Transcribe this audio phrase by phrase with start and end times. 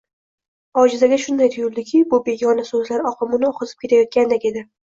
[0.83, 4.69] Ojizagaga shunday tuyuldiki, bu begona so`zlar oqimi uni oqizib ketayotgandek edi